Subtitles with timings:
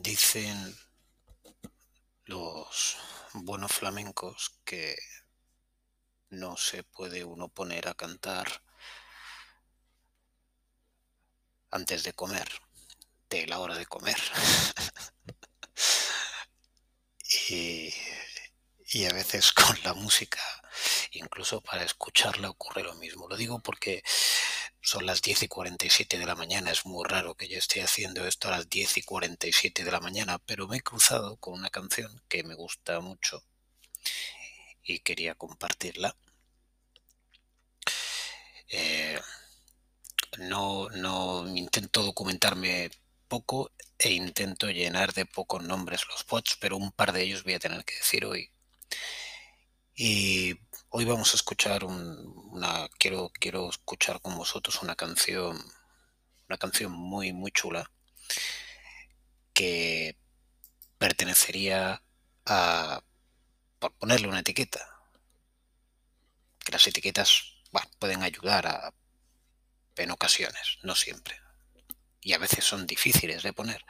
[0.00, 0.78] Dicen
[2.26, 2.96] los
[3.32, 4.96] buenos flamencos que
[6.30, 8.62] no se puede uno poner a cantar
[11.72, 12.48] antes de comer,
[13.28, 14.16] de la hora de comer.
[17.50, 17.92] y,
[18.92, 20.40] y a veces con la música,
[21.10, 23.28] incluso para escucharla ocurre lo mismo.
[23.28, 24.04] Lo digo porque
[24.88, 26.70] son las 10 y 47 de la mañana.
[26.70, 30.00] Es muy raro que yo esté haciendo esto a las 10 y 47 de la
[30.00, 33.44] mañana, pero me he cruzado con una canción que me gusta mucho
[34.82, 36.16] y quería compartirla.
[38.70, 39.20] Eh,
[40.38, 42.90] no, no intento documentarme
[43.28, 47.54] poco e intento llenar de pocos nombres los bots, pero un par de ellos voy
[47.54, 48.50] a tener que decir hoy.
[50.90, 55.62] Hoy vamos a escuchar una quiero quiero escuchar con vosotros una canción
[56.48, 57.90] una canción muy muy chula
[59.52, 60.16] que
[60.96, 62.02] pertenecería
[62.46, 63.02] a
[63.78, 64.80] por ponerle una etiqueta
[66.64, 67.42] que las etiquetas
[67.98, 68.94] pueden ayudar a,
[69.96, 71.38] en ocasiones no siempre
[72.22, 73.84] y a veces son difíciles de poner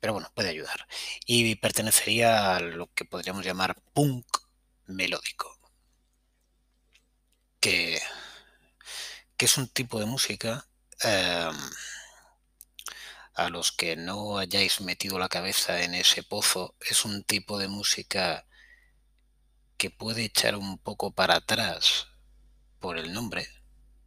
[0.00, 0.86] pero bueno puede ayudar.
[1.24, 4.26] Y pertenecería a lo que podríamos llamar punk
[4.86, 5.53] melódico
[7.64, 7.98] que,
[9.38, 10.66] es un tipo de música
[11.00, 11.56] em,
[13.34, 17.68] a los que no hayáis metido la cabeza en ese pozo, es un tipo de
[17.68, 18.46] música
[19.78, 22.08] que puede echar un poco para atrás
[22.80, 23.48] por el nombre,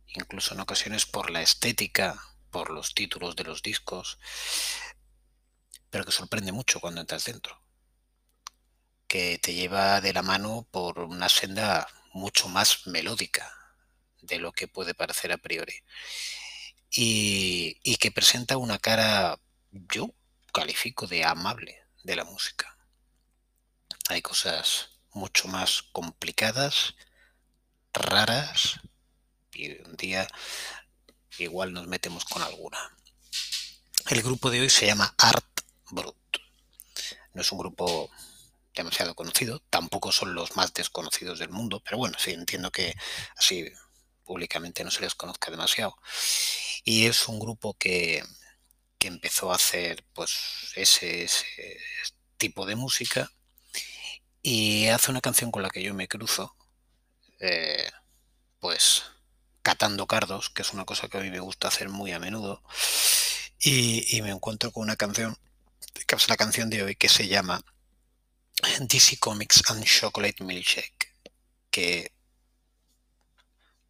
[0.07, 2.15] incluso en ocasiones por la estética,
[2.51, 4.19] por los títulos de los discos,
[5.89, 7.59] pero que sorprende mucho cuando entras dentro,
[9.07, 13.53] que te lleva de la mano por una senda mucho más melódica
[14.21, 15.83] de lo que puede parecer a priori.
[16.89, 19.39] Y, que presenta una cara,
[19.71, 20.13] yo
[20.53, 22.77] califico de amable de la música.
[24.09, 26.95] Hay cosas mucho más complicadas,
[27.93, 28.79] raras,
[29.53, 30.27] y un día
[31.39, 32.79] igual nos metemos con alguna.
[34.09, 35.61] El grupo de hoy se llama Art
[35.91, 36.15] Brut.
[37.33, 38.09] No es un grupo
[38.77, 42.93] demasiado conocido, tampoco son los más desconocidos del mundo, pero bueno, sí entiendo que
[43.35, 43.65] así
[44.23, 45.97] públicamente no se les conozca demasiado.
[46.83, 48.23] Y es un grupo que,
[48.99, 50.33] empezó a hacer pues
[50.75, 51.29] ese,
[52.37, 53.31] tipo de música
[54.41, 56.55] y hace una canción con la que yo me cruzo,
[57.39, 57.89] eh,
[58.59, 59.03] pues
[59.61, 62.61] catando cardos, que es una cosa que a mí me gusta hacer muy a menudo,
[63.59, 65.37] y, y me encuentro con una canción,
[66.05, 67.63] que es la canción de hoy, que se llama
[68.79, 71.13] DC Comics and Chocolate Milkshake,
[71.71, 72.11] que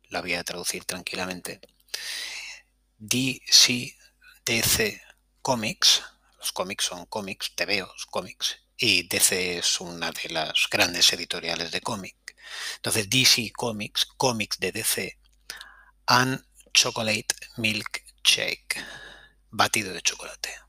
[0.10, 1.60] la voy a traducir tranquilamente.
[2.98, 3.98] DC,
[4.46, 5.02] DC
[5.42, 6.04] Comics,
[6.40, 11.82] los cómics son cómics, TVOs, cómics, y DC es una de las grandes editoriales de
[11.82, 12.16] cómic.
[12.76, 15.18] Entonces, DC Comics, cómics de DC,
[16.08, 18.82] and Chocolate Milk Shake,
[19.50, 20.67] batido de chocolate.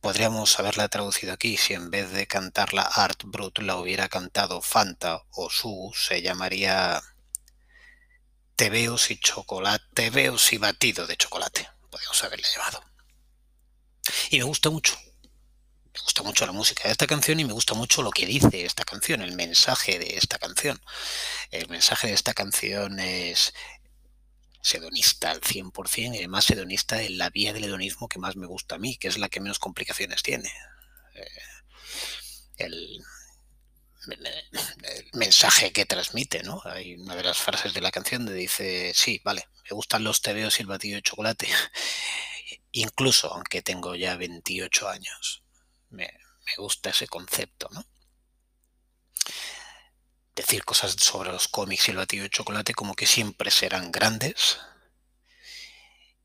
[0.00, 5.22] Podríamos haberla traducido aquí si en vez de cantarla Art Brut la hubiera cantado Fanta
[5.32, 7.02] o Su, se llamaría
[8.56, 12.82] tebeos y chocolate, tebeos y batido de chocolate, podríamos haberle llamado.
[14.30, 14.98] Y me gusta mucho,
[15.92, 18.64] me gusta mucho la música de esta canción y me gusta mucho lo que dice
[18.64, 20.80] esta canción, el mensaje de esta canción.
[21.50, 23.52] El mensaje de esta canción es
[24.62, 28.76] sedonista al 100% y además sedonista en la vía del hedonismo que más me gusta
[28.76, 30.52] a mí, que es la que menos complicaciones tiene.
[31.14, 31.26] Eh,
[32.58, 33.04] el,
[35.12, 36.62] mensaje que transmite, ¿no?
[36.64, 40.22] Hay una de las frases de la canción donde dice, sí, vale, me gustan los
[40.22, 41.48] tebeos y el batido de chocolate,
[42.72, 45.42] incluso aunque tengo ya 28 años.
[45.90, 46.06] Me,
[46.46, 47.84] me gusta ese concepto, ¿no?
[50.40, 54.58] Decir cosas sobre los cómics y el batido de chocolate como que siempre serán grandes,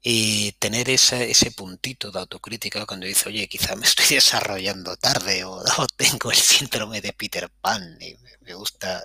[0.07, 5.44] y tener ese, ese puntito de autocrítica cuando dice, oye, quizá me estoy desarrollando tarde
[5.44, 5.63] o,
[5.97, 9.03] tengo el síndrome de Peter Pan y me, gusta,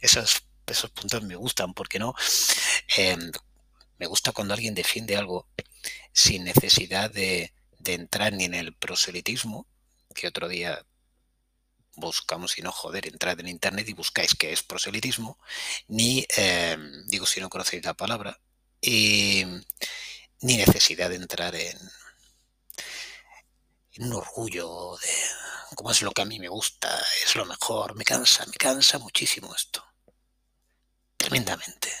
[0.00, 2.14] esos, esos puntos me gustan, porque no?
[2.96, 3.30] Em,
[3.98, 5.46] me gusta cuando alguien defiende algo
[6.12, 7.52] sin necesidad de,
[7.84, 9.66] entrar ni en el proselitismo,
[10.14, 10.86] que otro día
[11.96, 15.38] buscamos y no joder, entrad en internet y buscáis qué es proselitismo,
[15.88, 18.40] ni, em, digo si no conocéis la palabra,
[20.40, 21.78] ni necesidad de entrar en,
[23.98, 25.08] un orgullo de
[25.76, 28.98] cómo es lo que a mí me gusta, es lo mejor, me cansa, me cansa
[28.98, 29.84] muchísimo esto.
[31.16, 31.92] Tremendamente.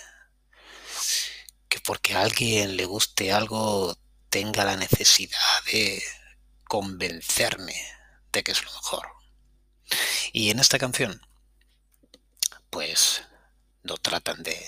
[1.68, 3.96] Que porque a alguien le guste algo
[4.28, 6.02] tenga la necesidad de
[6.64, 7.74] convencerme
[8.32, 9.06] de que es lo mejor.
[10.36, 11.20] Y en esta canción,
[12.68, 13.22] pues
[13.84, 14.60] no tratan de,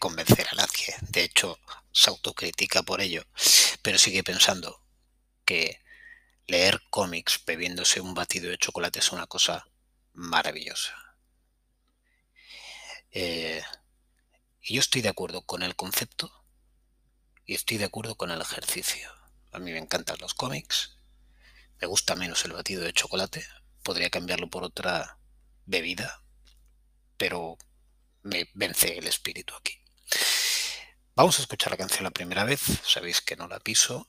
[0.00, 0.96] convencer a nadie.
[1.02, 1.60] De hecho,
[1.92, 3.24] se autocritica por ello,
[3.82, 4.82] pero sigue pensando
[5.44, 5.80] que
[6.48, 9.68] leer cómics bebiéndose un batido de chocolate es una cosa
[10.12, 10.92] maravillosa.
[13.12, 13.62] Eh,
[14.60, 16.32] y yo estoy de acuerdo con el concepto
[17.46, 19.08] y estoy de acuerdo con el ejercicio.
[19.52, 20.96] A mí me encantan los cómics,
[21.80, 23.46] me gusta menos el batido de chocolate,
[23.82, 25.18] podría cambiarlo por otra
[25.66, 26.22] bebida,
[27.16, 27.56] pero
[28.22, 29.80] me vence el espíritu aquí.
[31.14, 34.08] Vamos a escuchar la canción la primera vez, sabéis que no la piso,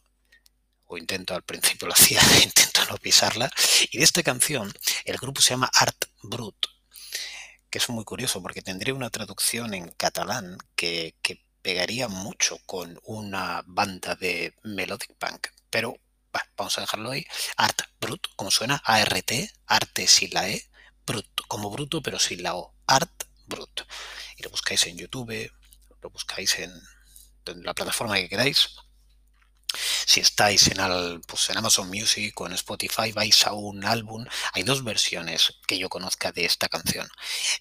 [0.85, 3.51] o intento al principio lo hacía, intento no pisarla,
[3.91, 4.71] y de esta canción
[5.05, 6.67] el grupo se llama Art Brut,
[7.69, 11.15] que es muy curioso porque tendría una traducción en catalán que,
[11.61, 15.95] pegaría mucho con una banda de melodic punk, pero
[16.57, 17.25] vamos a dejarlo ahí.
[17.57, 20.69] Art Brut, como suena, A-R-T, arte sin la E,
[21.05, 23.81] brut, como bruto pero sin la O, Art Brut.
[24.37, 25.51] Y lo buscáis en YouTube,
[26.01, 26.71] lo buscáis en,
[27.45, 28.75] en la plataforma que queráis,
[30.05, 34.25] si estáis en, pues en Amazon Music o en Spotify, vais a un álbum.
[34.53, 37.07] Hay dos versiones que yo conozca de esta canción.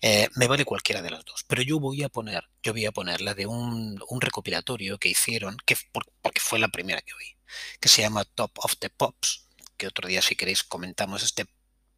[0.03, 2.93] Eh, me vale cualquiera de las dos, pero yo voy a poner, yo voy a
[2.93, 7.37] poner la de un, recopilatorio que hicieron, que porque fue la primera que oí,
[7.81, 9.47] que se llama Top of the Pops.
[9.77, 11.47] Que otro día, si queréis, comentamos este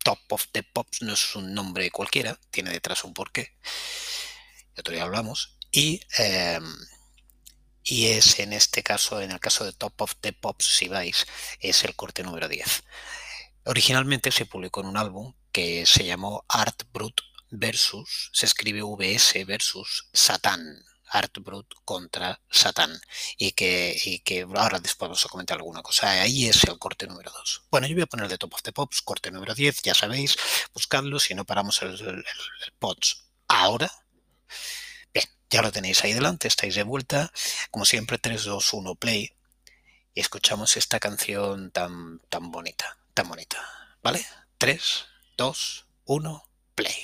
[0.04, 1.02] Top of the Pops.
[1.02, 3.56] No es un nombre cualquiera, tiene detrás un porqué.
[4.76, 5.56] Otro día hablamos.
[5.70, 6.64] Y em,
[7.84, 11.26] y es en este caso, en el caso de Top of the Pops, si vais,
[11.60, 12.84] es el corte número 10.
[13.64, 17.20] Originalmente se publicó en un álbum que se llamó Art Brut
[17.50, 20.84] versus, se escribe VS versus Satán.
[21.14, 22.98] Art Brut contra Satán.
[23.36, 26.10] Y que, y que ahora después vamos a comentar alguna cosa.
[26.10, 27.64] Ahí es el corte número 2.
[27.70, 30.36] Bueno, yo voy a poner de Top of the Pops, corte número 10, ya sabéis,
[30.72, 32.24] buscadlo, si no paramos el, el,
[32.64, 33.92] el POTS ahora
[35.52, 37.30] ya lo tenéis ahí delante, estáis de vuelta.
[37.70, 39.34] Como siempre, 3, 2, 1, play.
[40.14, 43.58] Y escuchamos esta canción tan, tan bonita, tan bonita.
[44.02, 44.24] ¿Vale?
[44.56, 45.04] 3,
[45.36, 46.44] 2, 1,
[46.74, 46.96] play.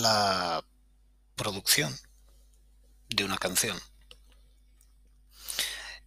[0.00, 0.64] La
[1.36, 1.94] producción
[3.08, 3.78] de una canción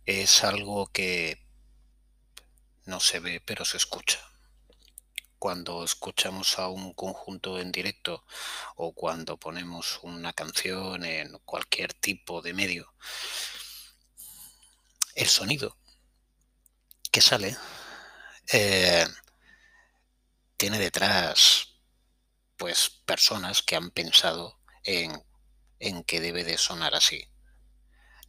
[0.05, 1.45] es algo que
[2.85, 4.19] no se ve pero se escucha.
[5.37, 8.25] Cuando escuchamos a un conjunto en directo
[8.75, 12.93] o cuando ponemos una canción en cualquier tipo de medio,
[15.15, 15.77] el sonido
[17.11, 17.55] que sale
[18.51, 19.05] eh,
[20.57, 21.72] tiene detrás
[22.57, 25.23] pues personas que han pensado en,
[25.79, 27.27] en que debe de sonar así.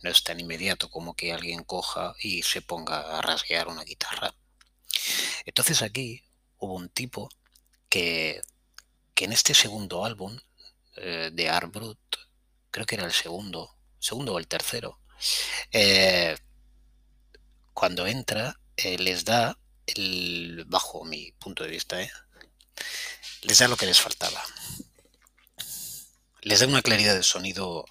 [0.02, 4.34] No es tan inmediato como que alguien coja y se ponga a rasguear una guitarra.
[5.44, 6.22] Entonces aquí
[6.58, 7.28] hubo un tipo
[7.88, 8.42] que,
[9.14, 10.38] que en este segundo álbum
[10.96, 11.98] eh, de Art Brut,
[12.70, 15.00] creo que era el segundo, segundo o el tercero,
[15.72, 16.36] eh,
[17.72, 21.98] cuando entra eh, les da, el, bajo mi punto de vista,
[23.44, 24.42] les da lo que les faltaba.
[26.40, 27.84] Les da una claridad de sonido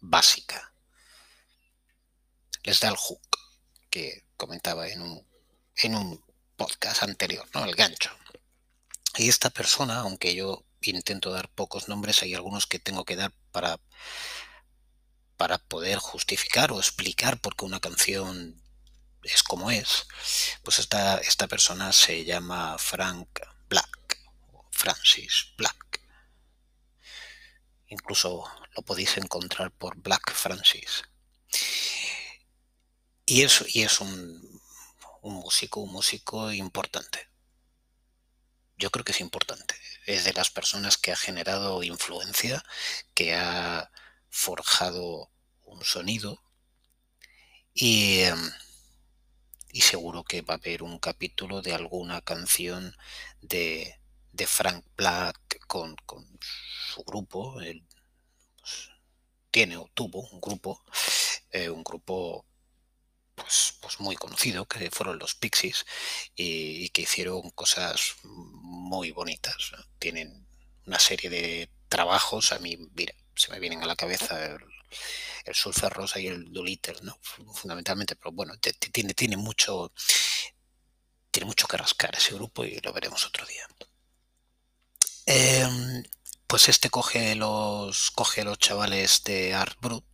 [0.00, 0.72] básica.
[2.62, 3.38] Les da el hook
[3.90, 5.26] que comentaba en un,
[5.76, 6.24] en un
[6.56, 7.64] podcast anterior, ¿no?
[7.64, 8.10] El gancho.
[9.16, 13.32] Y esta persona, aunque yo intento dar pocos nombres, hay algunos que tengo que dar
[13.50, 13.80] para,
[15.36, 18.62] para poder justificar o explicar por qué una canción
[19.22, 20.06] es como es,
[20.62, 23.40] pues esta, esta persona se llama Frank
[24.76, 26.00] Francis Black.
[27.88, 31.04] Incluso lo podéis encontrar por Black Francis.
[33.24, 34.60] Y es, y es un,
[35.22, 37.28] un músico, un músico importante.
[38.76, 39.74] Yo creo que es importante.
[40.06, 42.62] Es de las personas que ha generado influencia,
[43.14, 43.90] que ha
[44.28, 45.30] forjado
[45.64, 46.42] un sonido
[47.72, 48.52] y, em,
[49.72, 52.96] y seguro que va a haber un capítulo de alguna canción
[53.40, 53.98] de,
[54.36, 56.24] de Frank Black con, con
[56.94, 57.60] su grupo.
[57.60, 57.84] Él,
[58.60, 58.90] pues,
[59.50, 60.82] tiene o tuvo un grupo,
[61.50, 62.44] eh, un grupo
[63.34, 65.84] pues, pues muy conocido, que fueron los Pixies,
[66.34, 69.72] y, que hicieron cosas muy bonitas.
[69.98, 70.46] Tienen
[70.86, 74.58] una serie de trabajos, a mí, mira, se me vienen a la cabeza el,
[75.44, 77.18] el Rosa y el Doolittle, ¿no?
[77.22, 79.92] Fundamentalmente, pero bueno, tiene, tiene mucho
[81.36, 83.68] tiene mucho que rascar ese grupo y lo veremos otro día.
[85.26, 86.04] Em,
[86.46, 90.04] pues este coge los coge los chavales de Art Brut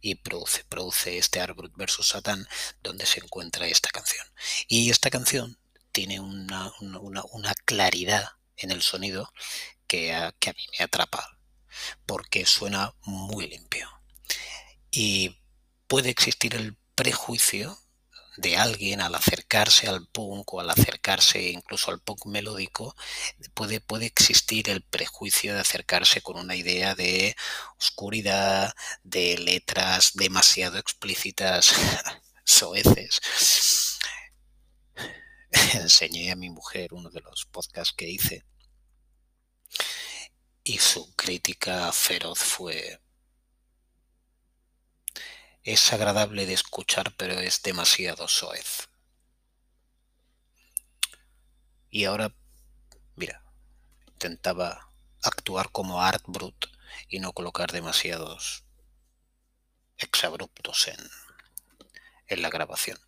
[0.00, 2.46] y produce, produce este Arbrut versus Satán,
[2.82, 4.26] donde se encuentra esta canción.
[4.68, 5.58] Y esta canción
[5.92, 9.32] tiene una, una, claridad en el sonido
[9.86, 11.38] que a, que a mí me atrapa,
[12.06, 13.88] porque suena muy limpio.
[14.90, 15.36] Y
[15.86, 17.78] puede existir el prejuicio
[18.40, 22.94] de alguien al acercarse al punk o al acercarse incluso al punk melódico,
[23.54, 27.36] puede, puede existir el prejuicio de acercarse con una idea de
[27.78, 31.72] oscuridad, de letras demasiado explícitas,
[32.44, 33.20] soeces.
[35.74, 38.44] Enseñé a mi mujer uno de los podcasts que hice
[40.62, 43.00] y su crítica feroz fue
[45.62, 48.88] es agradable de escuchar, pero es demasiado soez.
[51.90, 52.34] Y ahora,
[53.16, 53.42] mira,
[54.08, 56.66] intentaba actuar como Art Brut
[57.08, 58.64] y no colocar demasiados
[59.98, 61.10] exabruptos en,
[62.28, 62.98] en la grabación.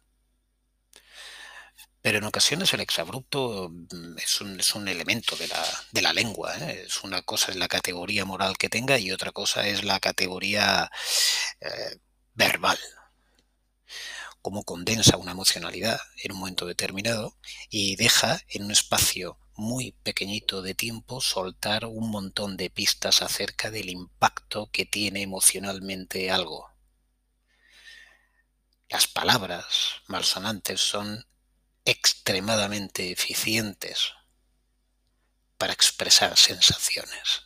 [2.03, 6.13] Pero en ocasiones el exabrupto mm, es un, es un elemento de la, de la
[6.13, 6.53] lengua.
[6.59, 6.85] ¿eh?
[6.87, 10.91] Es una cosa es la categoría moral que tenga y otra cosa es la categoría
[11.61, 11.99] eh,
[12.35, 12.79] verbal,
[14.41, 17.37] cómo condensa una emocionalidad en un momento determinado
[17.71, 23.71] y deja en un espacio muy pequeñito de tiempo soltar un montón de pistas acerca
[23.71, 26.73] del impacto que tiene emocionalmente algo.
[28.89, 31.27] Las palabras malsonantes son
[31.85, 34.13] extremadamente eficientes
[35.59, 37.45] para expresar sensaciones.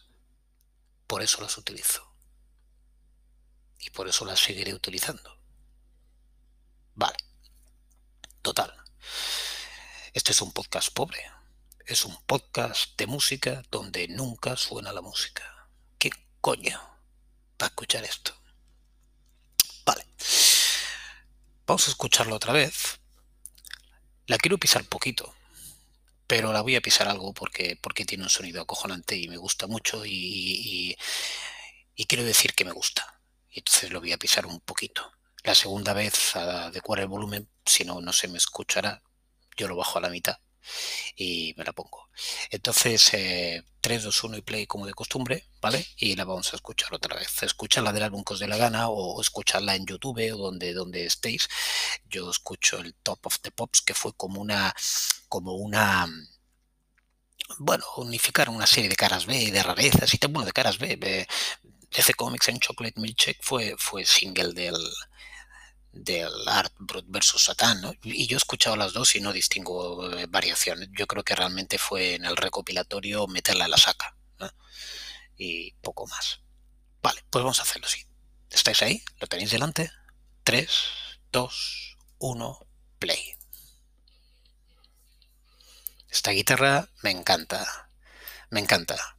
[1.07, 2.06] Por eso las utilizo
[3.87, 5.38] y por eso la seguiré utilizando.
[6.95, 7.16] Vale.
[8.43, 8.75] Total.
[10.12, 11.25] Este es un podcast pobre.
[11.87, 15.69] Es un podcast de música donde nunca suena la música.
[15.99, 16.78] ¿Qué coño
[17.62, 18.37] va a escuchar esto?
[19.85, 20.05] Vale.
[21.64, 22.99] Vamos a escucharlo otra vez.
[24.26, 25.33] La quiero pisar poquito,
[26.26, 29.69] pero la voy a pisar algo porque, porque tiene un sonido acojonante y me gusta
[29.69, 30.97] mucho y,
[31.95, 33.15] y quiero decir que me gusta
[33.57, 35.13] entonces lo voy a pisar un poquito.
[35.43, 39.03] La segunda vez a adecuar el volumen, si no, no se me escuchará.
[39.57, 40.39] Yo lo bajo a la mitad
[41.17, 42.09] y me la pongo.
[42.51, 45.87] Entonces, eh, 3, 2, 1 y play como de costumbre, ¿vale?
[45.97, 47.43] Y la vamos a escuchar otra vez.
[47.43, 51.07] Escucharla del álbum que os dé la gana o escucharla en YouTube o donde, donde
[51.07, 51.49] estéis.
[52.05, 54.75] Yo escucho el Top of the Pops, que fue como una,
[55.29, 56.07] como una,
[57.59, 60.97] bueno, unificar una serie de caras B, de rarezas y bueno, de caras B.
[60.97, 61.27] B
[61.90, 64.76] DC Comics en Chocolate Milkshake fue, fue single del,
[65.93, 67.93] del Art Brut versus Satan, ¿no?
[68.02, 70.88] Y yo he escuchado las dos y no distingo eh, variaciones.
[70.93, 74.14] Yo creo que realmente fue en el recopilatorio meterla en la saca.
[75.38, 76.40] Y poco más.
[77.02, 78.07] Vale, pues vamos a hacerlo así.
[78.50, 79.02] ¿Estáis ahí?
[79.21, 79.90] ¿Lo tenéis delante?
[80.45, 80.71] 3,
[81.31, 82.66] 2, 1,
[82.99, 83.35] play.
[86.09, 87.90] Esta guitarra me encanta.
[88.49, 89.15] Me encanta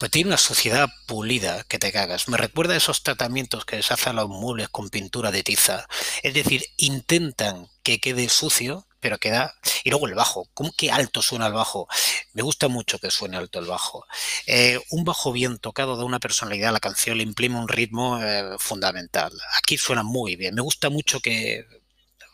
[0.00, 2.26] pues tiene una sociedad pulida que te cagas.
[2.26, 5.86] Me recuerda a esos tratamientos que se hacen a los muebles con pintura de tiza.
[6.22, 9.54] Es decir, intentan que quede sucio, pero queda...
[9.84, 10.48] Y luego el bajo.
[10.54, 11.86] ¿Cómo que alto suena el bajo?
[12.32, 14.06] Me gusta mucho que suene alto el bajo.
[14.46, 18.22] Eh, un bajo bien tocado da una personalidad a la canción, le imprime un ritmo
[18.22, 19.30] eh, fundamental.
[19.58, 20.54] Aquí suena muy bien.
[20.54, 21.66] Me gusta mucho que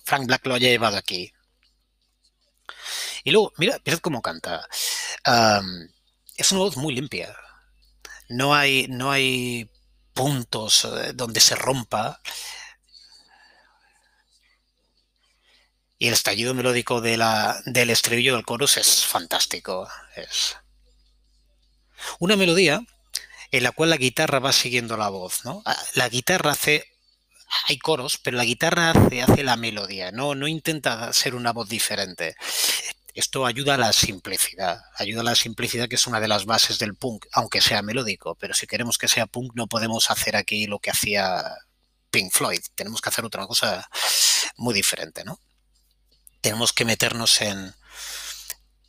[0.05, 1.33] Frank Black lo haya llevado aquí.
[3.25, 4.69] Y luego, mira, mirad cómo canta.
[6.37, 7.37] Es una voz muy limpia
[8.29, 9.71] no hay, no hay
[10.13, 12.21] puntos eh, donde se rompa.
[15.99, 19.89] Y el estallido melódico de la, del estribillo del chorus es fantástico.
[20.15, 20.57] Es
[22.19, 22.81] una melodía
[23.51, 25.63] en la cual la guitarra va siguiendo la voz, ¿no?
[25.65, 26.85] Ah, la guitarra hace
[27.69, 31.69] hay coros, pero la guitarra hace, hace la melodía, no, no intenta ser una voz
[31.69, 32.37] diferente.
[33.17, 36.79] Esto ayuda a la simplicidad, ayuda a la simplicidad que es una de las bases
[36.79, 40.67] del punk, aunque sea melódico, pero si queremos que sea punk no podemos hacer aquí
[40.67, 41.43] lo que hacía
[42.11, 43.89] Pink Floyd, tenemos que hacer otra cosa
[44.59, 45.41] muy diferente, ¿no?
[46.43, 47.75] Tenemos que meternos en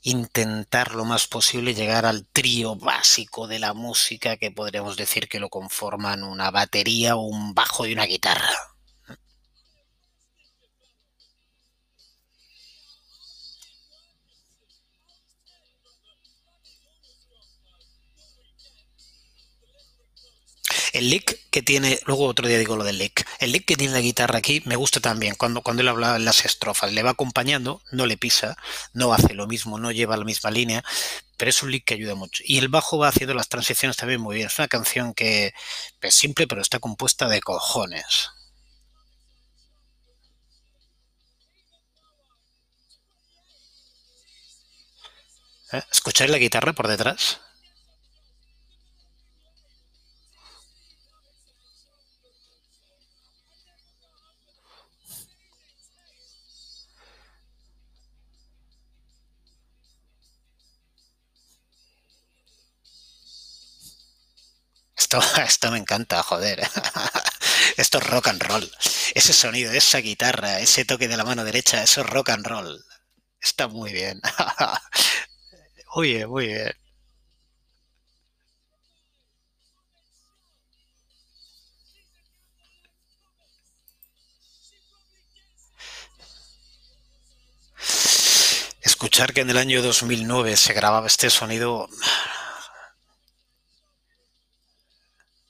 [0.02, 5.40] intentar lo más posible llegar al trío básico de la música que podríamos decir que
[5.40, 8.77] lo conforman una batería, un bajo y una guitarra.
[20.94, 23.94] El lick que tiene, luego otro día digo lo del lick, el lick que tiene
[23.94, 27.12] la guitarra aquí me gusta también, cuando, cuando él habla en las estrofas, le va
[27.12, 28.58] acompañando, no le pisa,
[28.94, 30.84] no hace lo mismo, no lleva la misma línea,
[31.38, 32.44] pero es un lick que ayuda mucho.
[32.46, 34.48] Y el bajo va haciendo las transiciones también muy bien.
[34.48, 35.54] Es una canción que
[36.02, 38.32] es simple, pero está compuesta de cojones.
[45.72, 45.82] ¿Eh?
[45.92, 47.40] ¿Escucháis la guitarra por detrás?
[65.48, 66.60] Esto, me encanta, joder.
[67.78, 68.70] Esto es rock and roll.
[69.14, 72.84] Ese sonido, esa guitarra, ese toque de la mano derecha, eso es rock and roll.
[73.42, 74.22] Está muy bien.
[75.96, 76.72] Muy muy bien.
[88.82, 91.88] Escuchar que en el año 2009 se grababa este sonido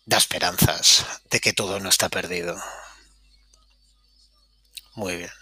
[0.08, 2.56] da esperanzas de que todo no está perdido.
[4.96, 5.37] Muy bien.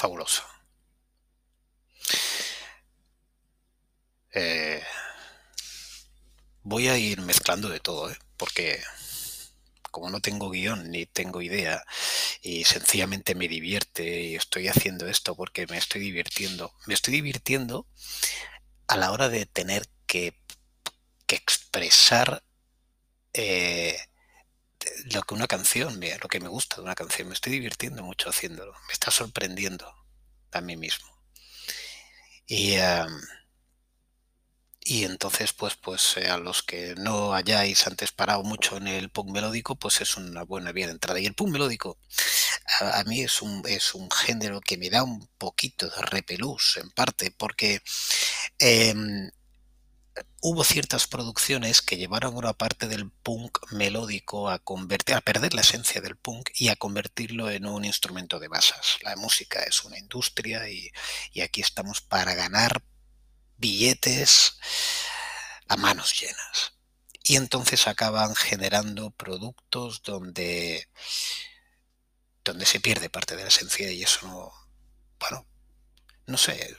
[0.00, 0.42] Fabuloso.
[4.32, 4.82] Eh,
[6.62, 8.16] voy a ir mezclando de todo, ¿eh?
[8.38, 8.82] porque
[9.90, 11.84] como no tengo guion ni tengo idea
[12.40, 17.86] y sencillamente me divierte y estoy haciendo esto porque me estoy divirtiendo, me estoy divirtiendo
[18.86, 20.34] a la hora de tener que,
[21.28, 22.42] expresar
[23.34, 23.96] eh,
[25.12, 28.30] lo que una canción, lo que me gusta de una canción, me estoy divirtiendo mucho
[28.30, 29.92] haciéndolo, me está sorprendiendo
[30.52, 31.06] a mí mismo.
[32.46, 32.76] Y,
[34.82, 39.10] y entonces, pues, pues eh, a los que no hayáis antes parado mucho en el
[39.10, 41.20] punk melódico, pues es una buena vía de entrada.
[41.20, 41.98] Y el punk melódico
[42.80, 46.90] a, mí es un, es un género que me da un poquito de repelús, en
[46.90, 47.82] parte, porque
[48.58, 49.30] em,
[50.40, 55.60] hubo ciertas producciones que llevaron una parte del punk melódico a convertir, a perder la
[55.60, 58.98] esencia del punk y a convertirlo en un instrumento de masas.
[59.02, 60.90] La música es una industria y,
[61.32, 62.82] y aquí estamos para ganar
[63.56, 64.58] billetes
[65.68, 66.72] a manos llenas.
[67.22, 70.88] Y entonces acaban generando productos donde,
[72.44, 74.52] donde se pierde parte de la esencia y eso no,
[75.18, 75.46] bueno,
[76.26, 76.76] no sé,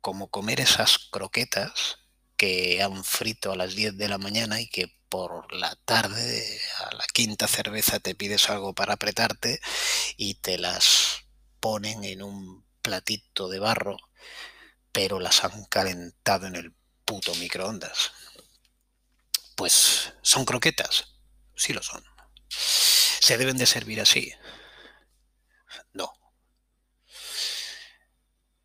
[0.00, 1.98] como comer esas croquetas
[2.36, 6.94] que han frito a las 10 de la mañana y que por la tarde, a
[6.94, 9.60] la quinta cerveza, te pides algo para apretarte
[10.16, 11.24] y te las
[11.60, 13.96] ponen en un platito de barro,
[14.92, 18.12] pero las han calentado en el puto microondas.
[19.56, 21.14] Pues son croquetas,
[21.54, 22.04] sí lo son.
[22.48, 24.32] ¿Se deben de servir así?
[25.92, 26.12] No.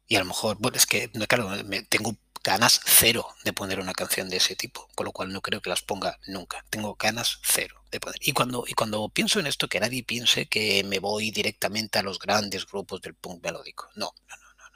[0.08, 1.52] Y a lo mejor, bueno, es que, claro,
[1.88, 5.62] tengo ganas cero de poner una canción de ese tipo, con lo cual no creo
[5.62, 6.66] que las ponga nunca.
[6.70, 8.20] Tengo ganas cero de poner.
[8.22, 12.04] Y cuando, y cuando pienso en esto, que nadie piense que me voy directamente a
[12.04, 13.90] los grandes grupos del punk melódico.
[13.96, 14.70] No, no, no, no.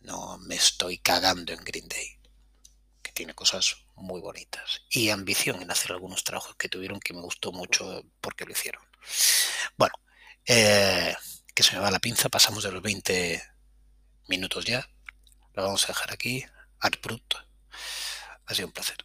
[0.00, 2.18] No, no me estoy cagando en Green Day,
[3.02, 4.82] que tiene cosas muy bonitas.
[4.90, 8.82] Y ambición en hacer algunos trabajos que tuvieron que me gustó mucho porque lo hicieron.
[9.76, 9.94] Bueno,
[10.46, 11.14] eh,
[11.54, 13.42] que se me va la pinza, pasamos de los 20
[14.28, 14.88] minutos ya.
[15.54, 16.44] Lo vamos a dejar aquí.
[16.80, 17.34] Arbrut.
[18.46, 19.04] Ha sido un placer.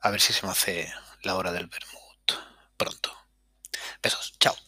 [0.00, 2.32] A ver si se me hace la hora del vermut
[2.76, 3.16] pronto.
[4.02, 4.34] Besos.
[4.38, 4.63] Chao.